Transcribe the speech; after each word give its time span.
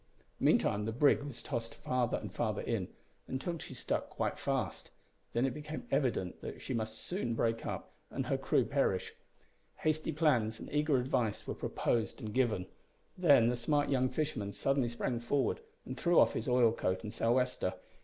Meantime 0.39 0.85
the 0.85 0.91
brig 0.91 1.21
was 1.21 1.43
tossed 1.43 1.75
farther 1.75 2.17
and 2.17 2.33
farther 2.33 2.63
in, 2.63 2.87
until 3.27 3.59
she 3.59 3.75
stuck 3.75 4.09
quite 4.09 4.39
fast. 4.39 4.89
Then 5.33 5.45
it 5.45 5.53
became 5.53 5.87
evident 5.91 6.41
that 6.41 6.59
she 6.59 6.73
must 6.73 6.97
soon 6.97 7.35
break 7.35 7.67
up, 7.67 7.93
and 8.09 8.25
her 8.25 8.35
crew 8.39 8.65
perish. 8.65 9.13
Hasty 9.81 10.11
plans 10.11 10.59
and 10.59 10.73
eager 10.73 10.97
advice 10.97 11.45
were 11.45 11.53
proposed 11.53 12.19
and 12.19 12.33
given. 12.33 12.65
Then 13.15 13.49
the 13.49 13.55
smart 13.55 13.89
young 13.89 14.09
fisherman 14.09 14.53
suddenly 14.53 14.89
sprang 14.89 15.19
forward, 15.19 15.59
and 15.85 15.95
threw 15.95 16.19
off 16.19 16.33
his 16.33 16.47
oil 16.47 16.71
coat 16.71 17.03
and 17.03 17.13
sou' 17.13 17.33
wester. 17.33 17.75